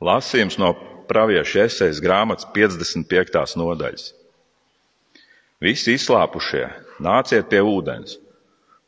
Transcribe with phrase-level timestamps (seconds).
[0.00, 0.72] Lasījums no
[1.10, 3.56] pravieša esejas grāmatas 55.
[3.60, 4.06] nodaļas.
[5.60, 6.64] Visi izslāpušie,
[7.04, 8.16] nāciet pie ūdens,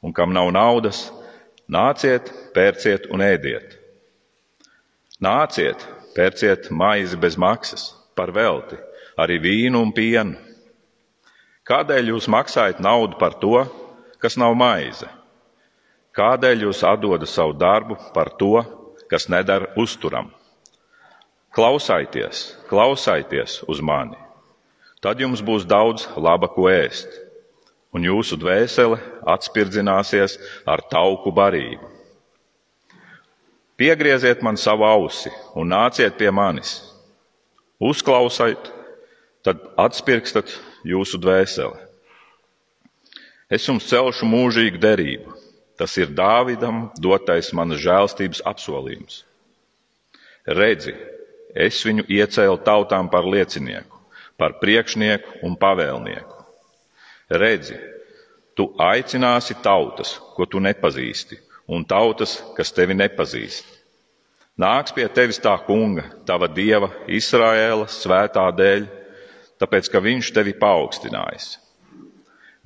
[0.00, 1.10] un kam nav naudas,
[1.68, 3.76] nāciet, pērciet un ēdiet.
[5.20, 5.84] Nāciet,
[6.16, 8.80] pērciet maizi bez maksas, par velti,
[9.20, 10.40] arī vīnu un pienu.
[11.68, 13.66] Kādēļ jūs maksājat naudu par to,
[14.16, 15.06] kas nav maize?
[16.16, 18.64] Kādēļ jūs atdodat savu darbu par to,
[19.12, 20.32] kas nedara uzturam?
[21.52, 24.16] Klausājieties, klausājieties uz mani!
[25.04, 27.10] Tad jums būs daudz laba ko ēst,
[27.92, 28.96] un jūsu dvēsele
[29.28, 31.90] atspirdzināsies ar tauku barību.
[33.76, 36.78] Piegrieziet man savu ausi un nāciet pie manis.
[37.82, 38.72] Uzklausiet,
[39.44, 40.54] tad atspirkstat
[40.88, 41.80] jūsu dvēseli.
[43.52, 45.36] Es jums celšu mūžīgu derību.
[45.76, 49.24] Tas ir Dāvidam dotais manas žēlstības apsolījums.
[50.46, 50.94] Redzi,
[51.54, 53.92] es viņu iecēlu tautām par liecinieku
[54.42, 56.40] par priekšnieku un pavēlnieku.
[57.30, 57.76] Redzi,
[58.58, 61.38] tu aicināsi tautas, ko tu nepazīsti,
[61.70, 63.68] un tautas, kas tevi nepazīst.
[64.58, 68.84] Nāks pie tevis tā kunga, tava dieva, Izraēla svētā dēļ,
[69.62, 71.54] tāpēc, ka viņš tevi paaugstinājis.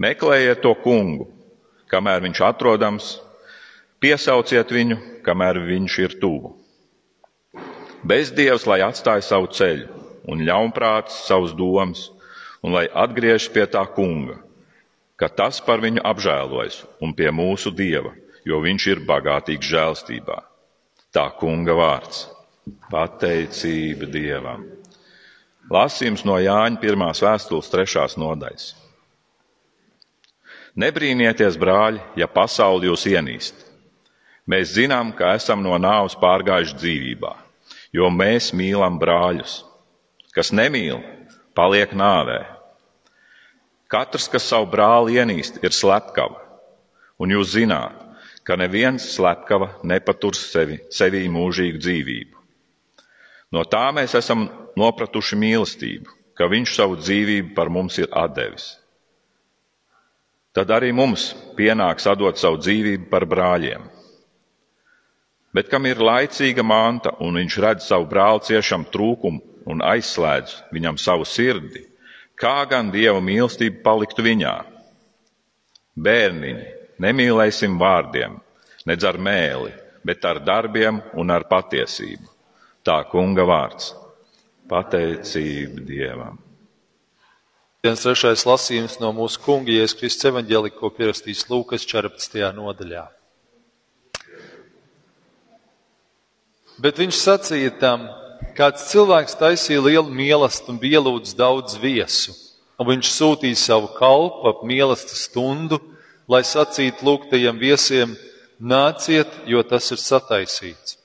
[0.02, 1.28] Meklējiet to kungu,
[1.92, 3.12] kamēr viņš atrodams,
[4.02, 6.56] piesauciet viņu, kamēr viņš ir tuvu.
[8.06, 9.88] Bezdievs, lai atstāja savu ceļu,
[10.30, 12.04] un ļaunprāts savus domas,
[12.62, 14.36] un lai atgriežas pie tā kunga,
[15.18, 18.12] ka tas par viņu apžēlojas un pie mūsu dieva,
[18.46, 20.38] jo viņš ir bagātīgs žēlstībā.
[21.10, 22.26] Tā kunga vārds-
[22.92, 24.62] pateicība dievam.
[25.70, 28.74] Lasījums no Jāņa pirmās vēstules trešās nodaļas.
[30.76, 33.54] Nebrīnieties, brāļi, ja pasauli jūs ienīst.
[34.46, 37.32] Mēs zinām, ka esam no nāves pārgājuši dzīvībā,
[37.96, 39.62] jo mēs mīlam brāļus.
[40.36, 41.00] Kas nemīl,
[41.56, 42.42] paliek nāvē.
[43.88, 46.42] Katrs, kas savu brāli ienīst, ir slepkava,
[47.22, 47.94] un jūs zināt,
[48.46, 52.42] ka neviens slepkava nepaturs sevi, sevī mūžīgu dzīvību.
[53.54, 58.74] No tā mēs esam nopratuši mīlestību, ka viņš savu dzīvību par mums ir atdevis.
[60.56, 63.86] Tad arī mums pienāks atdot savu dzīvību par brāļiem.
[65.56, 69.40] Bet kam ir laicīga manta un viņš redz savu brāli ciešam trūkumu
[69.72, 71.80] un aizslēdz viņam savu sirdi,
[72.36, 74.56] kā gan dieva mīlestība paliktu viņā.
[75.96, 76.66] Bērniņi,
[77.00, 78.36] nemīlēsim vārdiem,
[78.84, 79.72] nedz ar mēli,
[80.04, 82.28] bet ar darbiem un ar patiesību.
[82.84, 83.94] Tā kunga vārds-
[84.70, 86.38] pateicība dievam.
[87.82, 92.52] Viens trešais lasījums no mūsu kunga Jēzus Kristus evaņģēlī, ko pierakstīs Lūkas 14.
[92.52, 93.06] nodaļā.
[96.82, 98.08] Bet viņš sacīja tam,
[98.56, 102.32] Kāds cilvēks taisīja lielu mīlestību un bija ielūdzis daudz viesu,
[102.80, 105.78] un viņš sūtīja savu kalpu ap mīlestības stundu,
[106.24, 108.14] lai sacītu lūgtajiem viesiem:
[108.56, 110.96] Nāciet, jo tas ir sataisīts.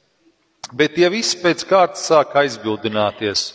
[0.71, 3.49] Bet tie visi pēc kārtas sāk aizbildināties.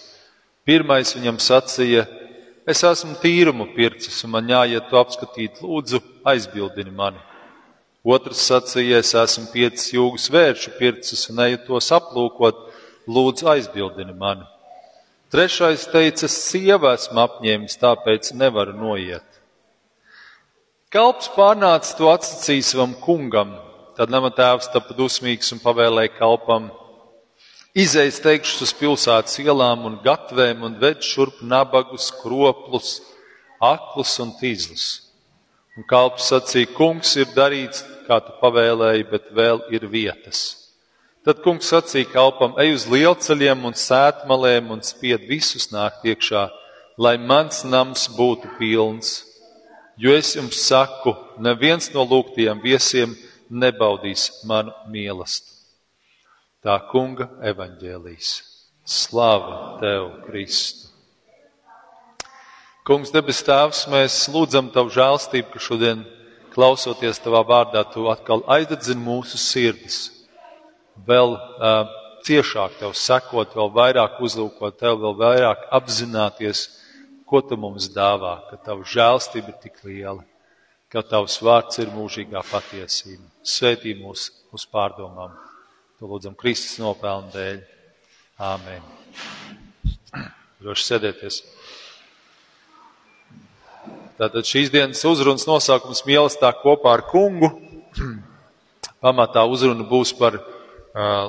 [0.69, 2.05] Pirmais viņam sacīja:
[2.69, 7.23] Es esmu tīrumu pircis, un man jāiet to apskatīt, lūdzu, aizbildini mani.
[8.07, 12.61] Otrs sacīja: Es esmu piecas jūgas vēršu pircis, un eju tos aplūkot,
[13.11, 14.47] lūdzu aizbildini mani.
[15.35, 19.25] Trešais teica, sieva esmu apņēmis, tāpēc nevaru noiet.
[20.95, 23.57] Kalps pārnāca to atsacīja savam kungam,
[23.99, 26.71] tad nama tēvs tapa dusmīgs un pavēlēja kalpam.
[27.77, 33.01] Izejas teikšus uz pilsētas ielām un gatvēm un ved šurp nabagus, kroplus,
[33.59, 34.87] aklus un tīzlus.
[35.77, 40.41] Un kalps sacīja, kungs ir darīts, kā tu pavēlēji, bet vēl ir vietas.
[41.27, 46.45] Tad kungs sacīja kalpam, ej uz lielceļiem un sētmalēm un spied visus nākt iekšā,
[47.03, 49.25] lai mans nams būtu pilns.
[49.99, 53.17] Jo es jums saku, neviens no lūgtiem viesiem
[53.51, 55.55] nebaudīs manu mīlestību.
[56.67, 58.31] Tā kunga evaņģēlīs.
[58.87, 60.87] Slava tev, Kristu!
[62.87, 66.05] Kungs, debes Tēvs, mēs lūdzam Tavu žēlstību, ka šodien,
[66.57, 70.07] klausoties Tavā vārdā, Tu atkal aizdedzini mūsu sirdis
[71.07, 71.91] vēl uh,
[72.27, 76.67] ciešāk tev sekot, vēl vairāk uzlūkot tev, vēl vairāk apzināties,
[77.27, 80.25] ko tu mums dāvā, ka tava žēlstība ir tik liela,
[80.91, 83.27] ka tavs vārds ir mūžīgā patiesība.
[83.47, 85.35] Svētī mūs uz pārdomām.
[85.99, 87.61] To lūdzam Kristus nopelnu dēļ.
[88.47, 88.83] Āmen.
[90.61, 91.41] Droši sēdēties.
[94.17, 97.51] Tātad šīs dienas uzrunas nosaukums mīlestā kopā ar kungu.
[99.05, 100.39] Pamatā uzruna būs par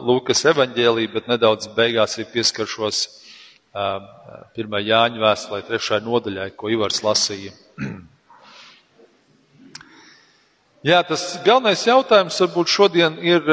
[0.07, 3.01] Lūkas evaņģēlī, bet nedaudz beigās arī pieskaršos
[4.55, 7.51] pirmā Jāņa vēstulē, trešajai nodaļai, ko Ivars lasīja.
[10.87, 13.43] Jā, tas galvenais jautājums varbūt šodien ir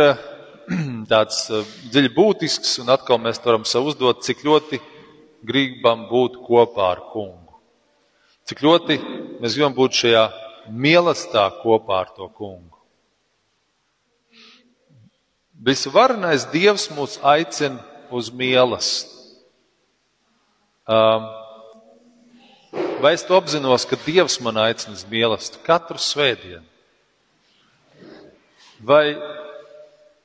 [1.10, 1.48] tāds
[1.90, 4.78] dziļi būtisks, un atkal mēs varam sev uzdot, cik ļoti
[5.42, 7.43] gribam būt kopā ar kungu.
[8.44, 8.98] Cik ļoti
[9.40, 10.24] mēs gribam būt šajā
[10.68, 12.80] mīlestībā kopā ar to kungu.
[15.64, 17.80] Visvarenais Dievs mūs aicina
[18.12, 19.12] uz mīlestību.
[20.84, 21.24] Um,
[23.00, 26.66] vai es to apzinos, ka Dievs man aicina uz mīlestību katru svētdienu?
[28.84, 29.14] Vai,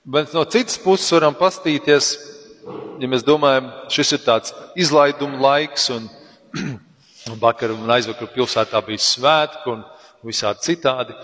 [0.04, 2.12] vai no citas puses varam pastīties,
[3.00, 6.10] ja mēs domājam, šis ir tāds izlaiduma laiks, un
[7.38, 9.84] vakar un aizvakar pilsētā bija svētki un
[10.26, 11.16] visādi citādi,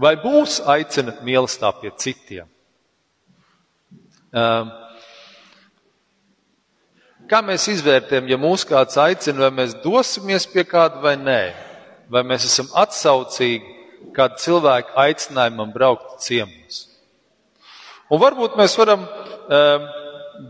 [0.00, 2.48] vai būs aicina mīlestībā pie citiem?
[7.32, 11.42] Kā mēs izvērtējam, ja mūs kāds aicina, vai mēs dosimies pie kāda vai nē?
[12.12, 16.88] Vai mēs esam atsaucīgi kādu cilvēku aicinājumam braukt ciemos?
[18.12, 19.06] Un varbūt mēs varam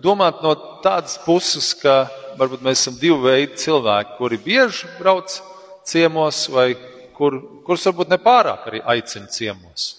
[0.03, 2.09] domāt no tādas puses, ka
[2.39, 5.35] varbūt mēs esam divi veidi cilvēki, kuri bieži brauc
[5.89, 6.73] ciemos, vai
[7.17, 9.91] kur, kurus varbūt nepārāk arī aicina ciemos.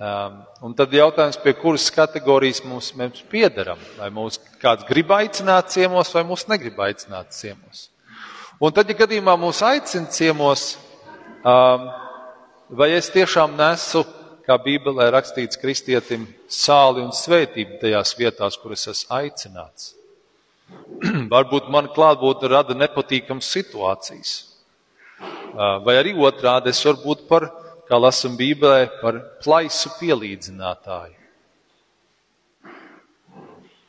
[0.00, 3.80] Um, un tad jautājums, pie kuras kategorijas mums, mēs piedaram.
[3.98, 7.90] Vai mūs kāds grib aicināt ciemos, vai mūs negrib aicināt ciemos.
[8.60, 10.72] Un tad, ja gadījumā mūs aicina ciemos,
[11.44, 11.86] um,
[12.80, 14.06] vai es tiešām nesu,
[14.48, 19.92] kā Bībelē rakstīts kristietim, sāli un svētību tajās vietās, kuras esmu aicināts.
[21.34, 24.34] Varbūt man klātbūtne rada nepatīkamas situācijas.
[25.84, 27.48] Vai arī otrādi es varu būt par
[27.90, 31.16] kā lasam Bībelē, par plaisu pielīdzinātāju.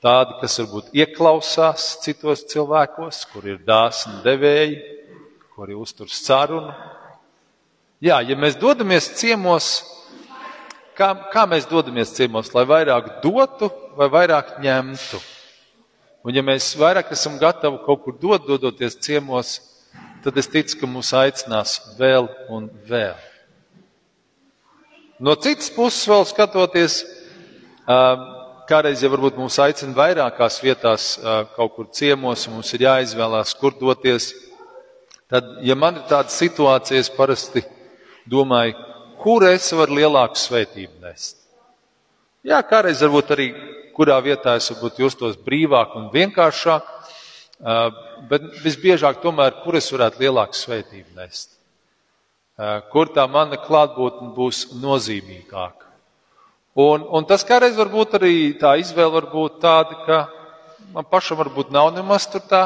[0.01, 4.79] Tādi, kas varbūt ieklausās citos cilvēkos, kur ir dāsni devēji,
[5.53, 6.73] kuri uztur sarunu.
[8.01, 9.67] Jā, ja mēs dodamies ciemos,
[10.97, 13.69] kā, kā mēs dodamies ciemos, lai vairāk dotu
[13.99, 15.21] vai vairāk ņemtu?
[16.21, 19.55] Un ja mēs vairāk esam gatavi kaut kur dot, dodoties ciemos,
[20.21, 23.17] tad es ticu, ka mūs aicinās vēl un vēl.
[25.21, 26.99] No citas puses, vēl skatoties,
[28.69, 31.09] kādreiz jau varbūt mūs aicina vairākās vietās,
[31.57, 34.31] kaut kur ciemos, un mums ir jāizvēlās, kur doties.
[35.31, 37.65] Tad, ja man ir tāda situācija, es parasti
[38.29, 38.77] domāju,
[39.21, 41.40] kur es varu lielāku svētību nest.
[42.41, 43.45] Jā, kādreiz varbūt arī
[43.93, 46.87] kurā vietā es varbūt justos brīvāk un vienkāršāk,
[48.31, 51.53] bet visbiežāk tomēr, kur es varētu lielāku svētību nest.
[52.89, 55.85] Kur tā mana klātbūtne būs nozīmīgāka.
[56.81, 60.19] Un, un tas kādreiz var būt arī tā izvēle, var būt tāda, ka
[60.95, 62.63] man pašam varbūt nav nemaz tur tā,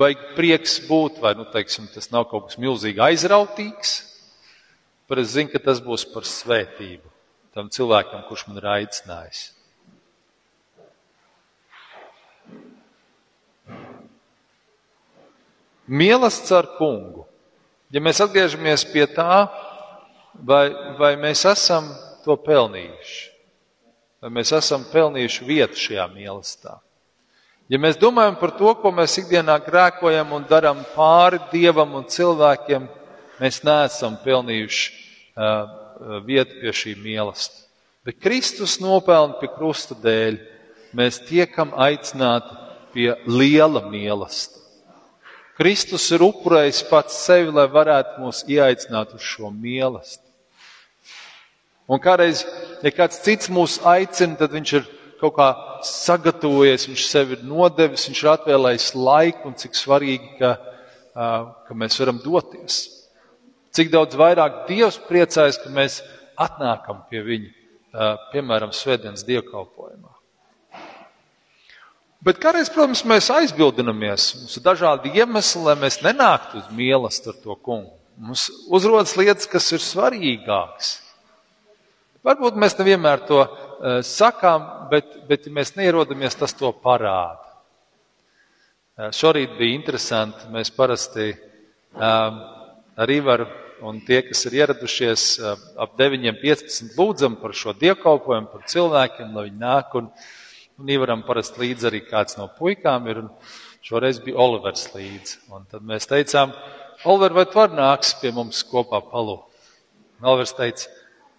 [0.00, 3.94] baigi prieks būt, vai, nu, teiksim, tas nav kaut kas milzīgi aizrautīgs,
[5.10, 7.09] bet es zinu, ka tas būs par svētību
[7.54, 9.48] tam cilvēkam, kurš man ir aicinājis.
[15.90, 17.24] Mīlestības ar kungu.
[17.90, 19.48] Ja mēs atgriežamies pie tā,
[20.46, 20.68] vai,
[20.98, 21.88] vai mēs esam
[22.22, 23.18] to pelnījuši,
[24.22, 26.76] vai mēs esam pelnījuši vietu šajā mīlestībā.
[27.70, 32.86] Ja mēs domājam par to, ko mēs ikdienā grēkojam un darām pāri dievam un cilvēkiem,
[33.42, 35.79] mēs neesam pelnījuši uh,
[36.26, 37.66] vietu pie šī mīlestības.
[38.06, 40.38] Bet Kristus nopelna pie krusta dēļ,
[40.96, 42.56] mēs tiekam aicināti
[42.94, 44.58] pie liela mīlestības.
[45.60, 50.30] Kristus ir upurējis pats sevi, lai varētu mūs ieaicināt uz šo mīlestību.
[51.90, 52.46] Un kādreiz,
[52.80, 54.86] ja kāds cits mūs aicina, tad viņš ir
[55.20, 55.48] kaut kā
[55.84, 60.54] sagatavojies, viņš sevi ir nodevis, viņš ir atvēlējis laiku un cik svarīgi, ka,
[61.66, 62.80] ka mēs varam doties.
[63.76, 66.00] Cik daudz vairāk Dievs priecājas, ka mēs
[66.40, 67.50] atnākam pie viņa,
[68.32, 70.16] piemēram, Svētdienas dievkalpojumā.
[72.20, 74.26] Bet kādreiz, protams, mēs aizbildinamies.
[74.42, 77.94] Mums ir dažādi iemesli, lai mēs nenāktu uz mīlestību ar to kungu.
[78.20, 80.98] Mums uzrodas lietas, kas ir svarīgākas.
[82.26, 87.40] Varbūt mēs nevienmēr to uh, sakām, bet, bet ja mēs neierodamies, tas to parāda.
[89.00, 90.50] Uh, šorīt bija interesanti.
[90.52, 92.42] Mēs parasti uh,
[92.96, 93.46] ar Ivaru
[93.86, 99.48] un tie, kas ir ieradušies uh, ap 9.15, lūdzam par šo dievkalpojumu, par cilvēkiem, lai
[99.48, 100.10] viņi nāk un
[100.80, 103.26] Un Ivaram parasti līdzi arī kāds no puikām ir, un
[103.84, 105.42] šoreiz bija Olivers līdzi.
[105.52, 106.54] Un tad mēs teicām,
[107.04, 109.36] Oliver, vai tu vari nāks pie mums kopā palu?
[110.16, 110.88] Un Olivers teica,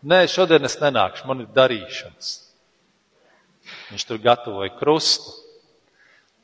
[0.06, 2.30] nē, šodien es nenākšu, man ir darīšanas.
[3.90, 5.34] Viņš tur gatavoja krustu.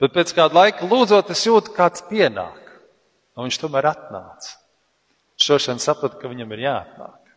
[0.01, 2.73] Bet pēc kāda laika lūdzot, es jūtu, kāds pienāk.
[3.37, 4.57] Un viņš tomēr atnāca.
[5.37, 7.27] Šodien sapratu, ka viņam ir jāatnāk.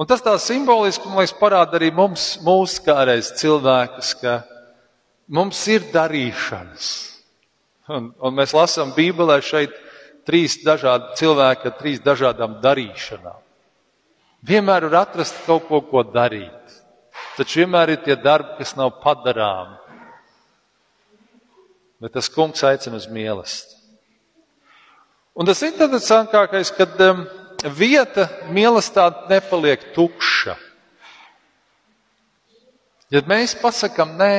[0.00, 4.38] Un tas tā simboliski, man liekas, parāda arī mums, mūsu kādreiz cilvēkus, ka
[5.28, 6.90] mums ir darīšanas.
[7.90, 9.74] Un, un mēs lasām Bībelē šeit
[10.28, 13.40] trīs dažādi cilvēki ar trīs dažādām darīšanām.
[14.46, 16.78] Vienmēr var atrast kaut ko, ko darīt.
[17.36, 19.76] Taču vienmēr ir tie darbi, kas nav padarāmi.
[22.00, 23.79] Bet tas kungs aicina uz mīlestību.
[25.34, 27.24] Un tas interesantākais, kad um,
[27.76, 30.56] vieta mīlestībā nepaliek tukša.
[33.10, 34.34] Ja mēs pasakām nē,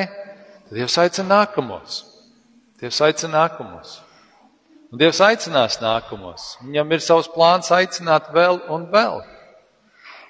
[0.67, 2.03] tad Dievs aicina nākamos.
[2.79, 3.99] Dievs aicina nākamos.
[4.91, 6.57] Un Dievs aicinās nākamos.
[6.65, 9.21] Viņam ir savs plāns aicināt vēl un vēl.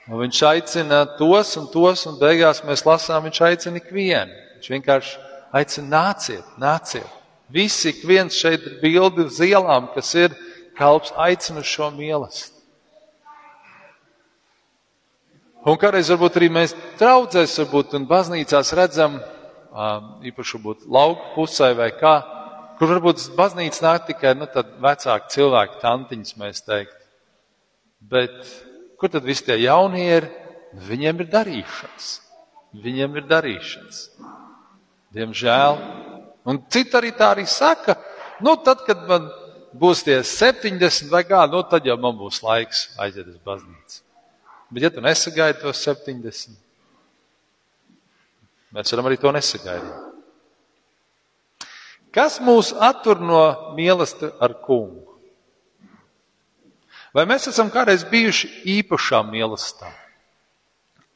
[0.09, 4.37] Un viņš aicina tos un tos, un beigās mēs lasām, viņš aicina ikvienu.
[4.57, 5.17] Viņš vienkārši
[5.57, 7.09] aicina nāciet, nāciet.
[7.51, 10.37] Visi, ik viens šeit ir bildi uz ielām, kas ir
[10.77, 12.61] kalps aicina šo mīlestību.
[15.61, 19.19] Un kādreiz varbūt arī mēs traudzēs, varbūt un baznīcās redzam,
[20.25, 22.15] īpaši varbūt lauku pusē vai kā,
[22.79, 24.47] kur varbūt baznīca nāk tikai nu,
[24.81, 26.97] vecāki cilvēki, tantiņas, mēs teikt.
[28.01, 28.33] Bet
[28.97, 30.29] kur tad visi tie jaunie ir?
[30.71, 32.09] Viņiem ir darīšanas.
[32.81, 34.01] Viņiem ir darīšanas.
[35.13, 35.77] Diemžēl.
[36.47, 37.99] Un citi arī tā arī saka,
[38.41, 39.27] nu tad, kad man
[39.77, 44.01] būs tie 70 vai kā, nu tad jau man būs laiks aiziet uz baznīcu.
[44.71, 46.55] Bet ja tu nesagaidi tos 70,
[48.71, 50.07] mēs varam arī to nesagaidīt.
[52.11, 53.43] Kas mūs attur no
[53.77, 55.07] mīlestības ar kungu?
[57.15, 58.49] Vai mēs esam kādreiz bijuši
[58.79, 59.91] īpašā mīlestībā?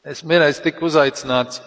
[0.06, 1.62] Es vienreiz tiku uzaicināts,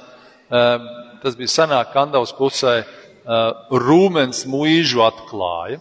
[0.48, 0.88] um,
[1.24, 5.80] tas bija senāk Kandavas pusē, uh, Rūmens mūžu atklāja.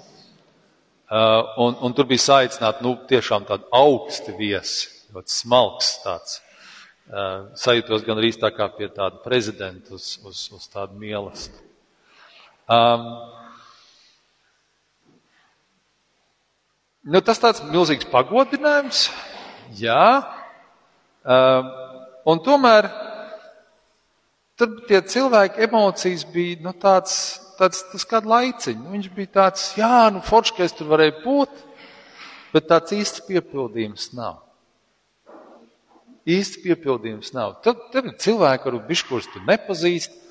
[1.07, 6.41] Uh, un, un tur bija saicināti, nu, tiešām tādi augsti viesi, ļoti smalks tāds.
[7.07, 11.63] Uh, sajūtos gan arī tā kā pie tāda prezidenta uz, uz, uz tādu mīlestību.
[12.67, 13.05] Um,
[17.07, 19.05] nu, tas tāds milzīgs pagodinājums,
[19.79, 20.03] jā.
[21.23, 21.71] Um,
[22.27, 22.91] un tomēr
[24.59, 27.15] tur tie cilvēki emocijas bija nu, tāds,
[27.59, 28.83] tāds tas kādu laiciņu.
[28.83, 31.63] Nu, viņš bija tāds, jā, nu, forši, ka es tur varēju būt,
[32.53, 34.43] bet tāds īsts piepildījums nav.
[36.27, 37.59] Īsts piepildījums nav.
[37.63, 40.23] Tad, tad ir cilvēki, kuru bišķi, tu nepazīsti,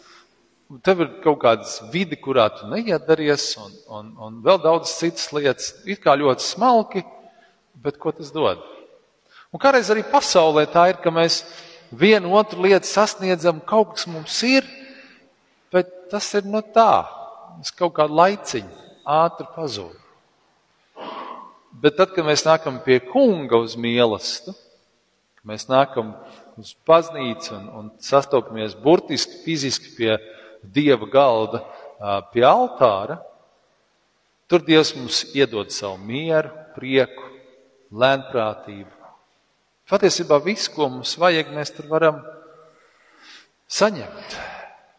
[0.82, 5.68] Tev ir kaut kāda vide, kurā tu neiedaries, un, un, un vēl daudzas citas lietas.
[5.86, 7.04] It kā ļoti smalki,
[7.84, 8.64] bet ko tas dod?
[9.54, 11.44] Un kādreiz arī pasaulē tā ir, ka mēs
[11.90, 14.66] vienu otru lietu sasniedzam, kaut kas mums ir,
[15.72, 17.06] bet tas ir no tā.
[17.56, 19.96] Mēs kaut kādu laiciņu ātri pazūd.
[21.76, 24.56] Bet tad, kad mēs nākam pie kunga uz mīlestību,
[25.46, 26.14] mēs nākam
[26.56, 30.16] uz baznīcu un, un sastopamies burtiski, fiziski pie
[30.62, 31.62] dieva galda
[32.32, 33.20] pie altāra,
[34.48, 37.28] tur Dievs mums iedod savu mieru, prieku,
[37.92, 38.95] lēnprātību.
[39.86, 42.18] Patiesībā viss, ko mums vajag, mēs tur varam
[43.70, 44.38] saņemt.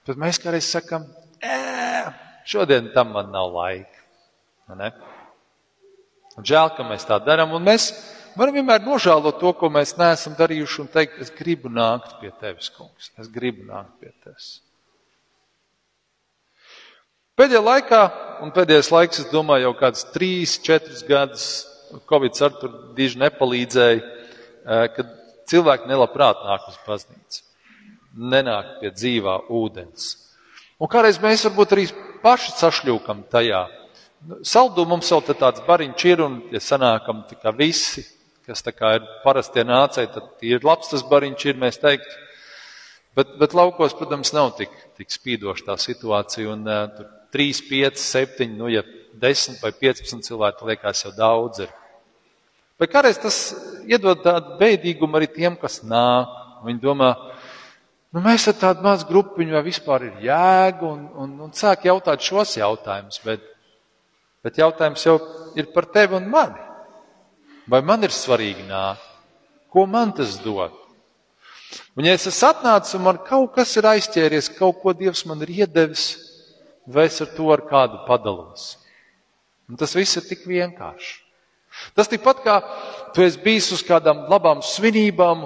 [0.08, 1.03] Bet mēs kādreiz sakam,
[2.48, 4.94] šodien tam man nav laika.
[6.38, 7.89] Žēl, ka mēs tā darām, un mēs
[8.39, 12.72] varam vienmēr nožēlot to, ko mēs neesam darījuši, un teikt, es gribu nākt pie tevis,
[12.72, 14.62] kungs, es gribu nākt pie tevis.
[17.38, 18.03] Pēdējā laikā,
[18.46, 21.50] un pēdējais laiks, es domāju, jau kāds trīs, četrus gadus,
[22.08, 24.16] Covid ar tur diži nepalīdzēja,
[24.67, 25.12] kad
[25.47, 27.43] cilvēki nelabprāt nāk uz baznīcu.
[28.17, 30.15] Nenāk pie dzīvā ūdens.
[30.81, 31.88] Un kādreiz mēs varbūt arī
[32.24, 33.63] paši sašļūkam tajā.
[34.27, 38.03] Nu, Saldū mums vēl tāds bariņš ir, un ja sanākam kā visi,
[38.47, 42.07] kas tā kā ir parastie nācēji, tad ir labs tas bariņš ir, mēs teikt.
[43.17, 48.01] Bet, bet laukos, protams, nav tik, tik spīdoša tā situācija, un uh, tur 3, 5,
[48.01, 48.83] 7, nu, ja
[49.17, 51.65] 10 vai 15 cilvēki liekas jau daudz.
[51.65, 51.74] Ir.
[52.77, 53.38] Bet kādreiz tas
[53.89, 56.34] iedod tādu beidīgumu arī tiem, kas nāk.
[56.65, 57.12] Viņi domā,
[58.13, 62.25] nu, mēs esam tāda maza grupiņa, vai vispār ir jēga, un, un, un sāk jautāt
[62.25, 63.22] šos jautājumus.
[63.25, 63.43] Bet,
[64.46, 65.19] bet jautājums jau
[65.57, 66.63] ir par tevi un mani.
[67.67, 69.03] Vai man ir svarīgi nākt?
[69.74, 70.74] Ko man tas dod?
[72.00, 75.41] Un ja es esmu atnācis un man kaut kas ir aizķēries, kaut ko Dievs man
[75.43, 76.10] ir iedevis,
[76.88, 78.77] vai es ar to ar kādu padalos.
[79.67, 81.26] Un tas viss ir tik vienkārši.
[81.98, 82.57] Tas tikpat kā
[83.15, 85.46] tu esi bijis uz kādām labām svinībām,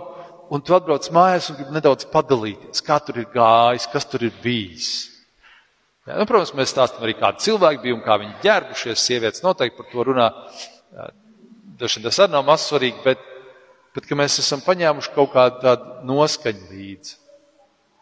[0.51, 4.35] un tu atbrauc mājās un gribi nedaudz padalīties, kā tur ir gājis, kas tur ir
[4.43, 4.91] bijis.
[6.07, 9.03] Ja, nu, protams, mēs stāstām arī, kādi cilvēki bija un kā viņi ģērbušies.
[9.05, 10.27] Sievietes noteikti par to runā.
[11.79, 13.21] Dažkārt tas arī nav maz svarīgi, bet,
[13.95, 17.13] bet mēs esam paņēmuši kaut kādu tādu noskaņu līdzi.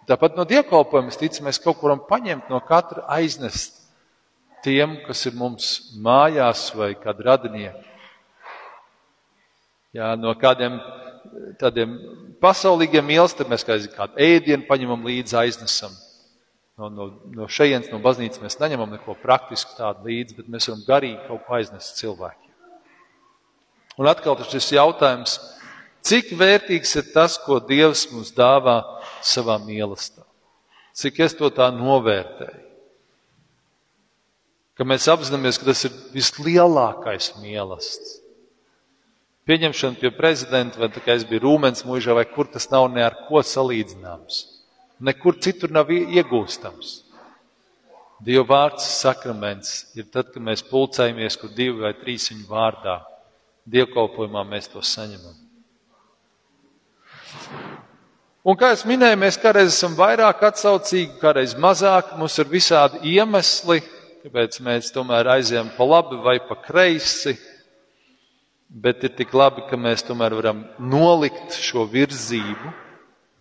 [0.10, 3.76] Tāpat no dievkalpojuma, es ticu, mēs kaut ko varam paņemt no katra aiznest
[4.64, 5.68] tiem, kas ir mums
[6.02, 7.86] mājās vai kādi radinieki.
[9.96, 10.78] Jā, no kādiem
[11.60, 11.96] tādiem
[12.42, 15.96] pasaulīgiem mīlestībiem mēs kā kādu ēdienu paņemam līdzi, aiznesam.
[16.80, 20.86] No, no, no šejienes, no baznīcas mēs neņemam neko praktisku tādu līdzi, bet mēs varam
[20.88, 22.54] garīgi kaut ko aiznest cilvēkiem.
[24.00, 25.36] Un atkal šis jautājums,
[26.08, 28.78] cik vērtīgs ir tas, ko Dievs mums dāvā
[29.20, 30.24] savā mīlestībā?
[30.96, 32.66] Cik es to tā novērtēju?
[34.80, 38.20] Ka mēs apzināmies, ka tas ir vislielākais mīlestības.
[39.50, 43.02] Pieņemšana pie prezidenta, vai tā kā es biju Rūmens mūžā, vai kur tas nav ne
[43.02, 44.44] ar ko salīdzināms.
[45.02, 47.00] Nekur citur nav iegūstams.
[48.22, 53.00] Dieva vārds sakraments ir tad, kad mēs pulcējamies, kur divi vai trīs viņu vārdā.
[53.70, 55.38] Dievkalpojumā mēs to saņemam.
[58.44, 62.14] Un, kā es minēju, mēs kādreiz esam vairāk atsaucīgi, kādreiz mazāk.
[62.20, 63.82] Mums ir visādi iemesli,
[64.24, 67.38] kāpēc mēs tomēr aizējām pa labi vai pa kreisi.
[68.70, 72.74] Bet ir tik labi, ka mēs tomēr varam nolikt šo virzību.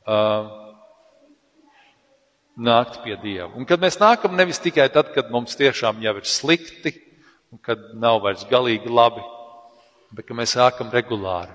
[0.09, 0.49] Uh,
[2.59, 3.53] nākt pie Dieva.
[3.57, 6.95] Un kad mēs nākam nevis tikai tad, kad mums tiešām jau ir slikti,
[7.53, 9.23] un kad nav vairs galīgi labi,
[10.17, 11.55] bet ka mēs sākam regulāri.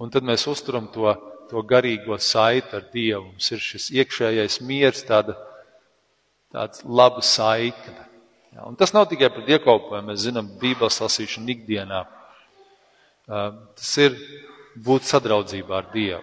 [0.00, 1.12] Un tad mēs uzturam to,
[1.50, 3.28] to garīgo saiti ar Dievu.
[3.34, 5.36] Mums ir šis iekšējais miers, tāda,
[6.54, 8.08] tāds laba saikne.
[8.54, 12.04] Ja, un tas nav tikai par dievkalpojumu, mēs zinām, Bībeles lasīšanu ikdienā.
[13.26, 14.16] Tas ir
[14.84, 16.22] būt sadraudzībā ar Dievu,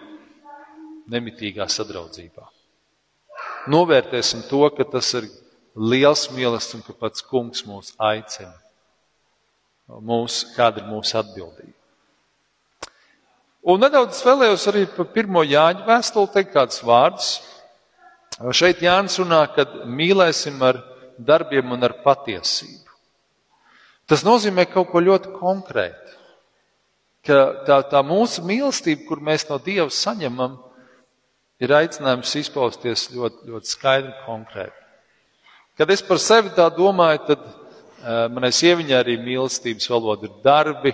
[1.10, 2.52] nemitīgā sadraudzībā
[3.70, 5.28] novērtēsim to, ka tas ir
[5.76, 8.54] liels mīlestības un ka pats kungs mūs aicina.
[9.92, 11.76] Mūs, kāda ir mūsu atbildība?
[13.68, 17.32] Un nedaudz vēlējos arī par pirmo Jāņa vēstuli teikt kādus vārdus.
[18.56, 20.80] Šeit Jānis runā, ka mīlēsim ar
[21.18, 22.96] darbiem un ar patiesību.
[24.08, 26.16] Tas nozīmē kaut ko ļoti konkrētu.
[27.22, 30.56] Ka tā, tā mūsu mīlestība, kur mēs no Dieva saņemam,
[31.62, 34.78] ir aicinājums izpausties ļoti, ļoti skaidri un konkrēti.
[35.78, 40.92] Kad es par sevi tā domāju, tad uh, manai sieviņai arī mīlestības valoda ir darbi.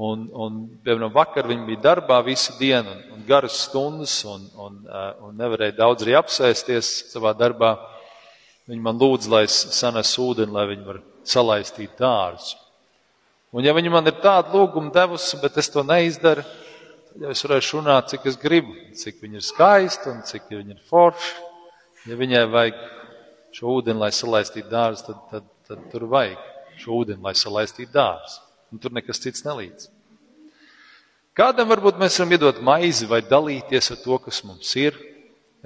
[0.00, 4.78] Un, un, piemēram, vakar viņa bija darbā visu dienu un, un garas stundas un, un,
[4.86, 7.74] uh, un nevarēja daudz arī apsēsties savā darbā.
[8.70, 12.59] Viņa man lūdza, lai es sanesu ūdeni, lai viņa var salaistīt dārzu.
[13.50, 16.44] Un ja viņa man ir tādu lūgumu devusi, bet es to neizdaru,
[17.18, 20.82] ja es varēšu runāt, cik es gribu, cik viņa ir skaista un cik viņa ir
[20.90, 21.48] forša.
[22.08, 22.84] Ja viņai vajag
[23.56, 26.38] šo ūdeni, lai salaistītu dārzu, tad, tad, tad tur vajag
[26.80, 28.38] šo ūdeni, lai salaistītu dārzu.
[28.70, 29.90] Un tur nekas cits nelīdz.
[31.34, 34.94] Kādam varbūt mēs varam iedot maizi vai dalīties ar to, kas mums ir.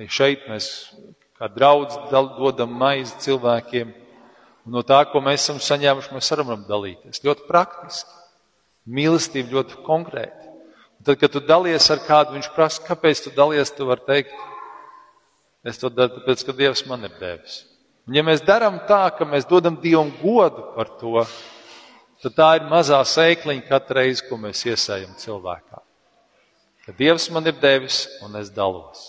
[0.01, 0.71] Ja šeit mēs
[1.39, 3.93] kā draudz dodam maizi cilvēkiem.
[4.65, 7.21] Un no tā, ko mēs esam saņēmuši, mēs varam dalīties.
[7.25, 8.23] Ļoti praktiski.
[8.85, 10.51] Mīlestība ļoti konkrēti.
[11.05, 14.35] Tad, kad tu dalies ar kādu, viņš prasa, kāpēc tu dalies, tu vari teikt,
[15.69, 17.63] es to daru, tāpēc, ka Dievs man ir devis.
[18.09, 21.25] Un ja mēs darām tā, ka mēs dodam Dievam godu par to,
[22.25, 25.83] tad tā ir mazā sēkliņa katru reizi, ko mēs iesējam cilvēkā.
[26.85, 29.05] Ka Dievs man ir devis un es dalos.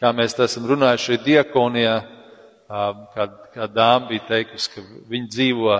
[0.00, 1.96] Kā mēs esam runājuši diekonijā,
[3.14, 5.78] kad, kad dāma bija teikusi, ka viņa dzīvo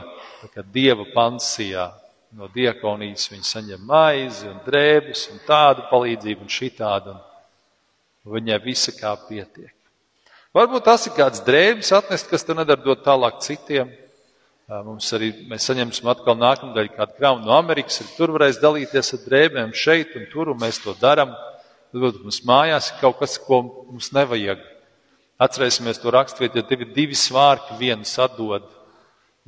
[0.75, 1.87] Dieva pansijā,
[2.37, 7.15] no diakonijas viņi saņem maizi un drēbes un tādu palīdzību un šitādu.
[8.23, 9.73] Un viņai visa kā pietiek.
[10.53, 13.91] Varbūt tas ir kāds drēbes atnest, kas tu nedara dot tālāk citiem.
[14.69, 19.25] Mums arī mēs saņemsim atkal nākamdaļ kādu kraunu no Amerikas, arī tur varēs dalīties ar
[19.27, 21.35] drēbēm šeit un tur, un mēs to darām.
[21.93, 24.63] Tad mums mājās ir kaut kas, ko mums nevajag.
[25.43, 28.69] Atcerēsimies to raksturvietu, ja tev ir divi svārki, vienu sadod.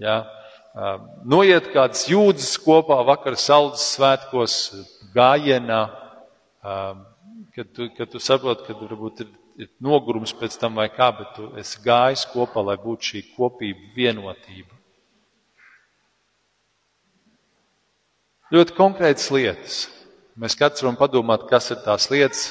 [0.01, 0.23] Ja?
[1.25, 4.57] noiet kādas jūdzes kopā vakar saldas svētkos
[5.15, 5.81] gājienā,
[7.55, 9.31] kad tu, kad tu saproti, ka varbūt ir,
[9.63, 13.93] ir nogurums pēc tam vai kā, bet tu esi gājis kopā, lai būtu šī kopība,
[13.95, 14.73] vienotība.
[18.55, 19.77] Ļoti konkrētas lietas.
[20.39, 22.49] Mēs katrs varam padomāt, kas ir tās lietas,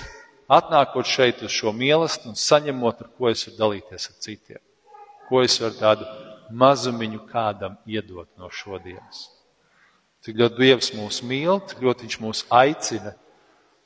[0.51, 4.61] atnākot šeit uz šo mīlestību un saņemot, ar ko es varu dalīties ar citiem.
[5.29, 6.07] Ko es varu tādu
[6.53, 9.29] mazumiņu kādam iedot no šodienas.
[10.23, 13.15] Cik ļoti Dievs mūs mīl, cik ļoti Viņš mūs aicina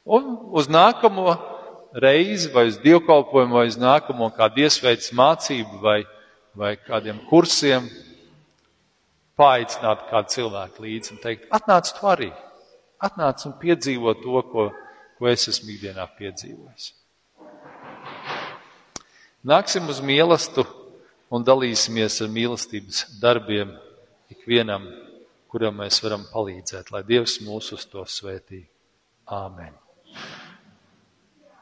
[0.08, 1.34] Un uz nākamo
[1.92, 5.98] reizi, vai uz dievkalpojumu, vai uz nākamo kādu iesveicu mācību, vai,
[6.56, 7.90] vai kādiem kursiem,
[9.36, 12.30] paaicināt kādu cilvēku līdzi un teikt, atnāc tu arī,
[13.04, 14.70] atnāc un piedzīvo to, ko,
[15.18, 16.92] ko es esmu ikdienā piedzīvojis.
[19.48, 20.68] Nāksim uz mīlestību
[21.34, 23.74] un dalīsimies ar mīlestības darbiem
[24.34, 24.88] ikvienam,
[25.52, 28.64] kuram mēs varam palīdzēt, lai Dievs mūs uz to svētī.
[29.28, 29.76] Āmen!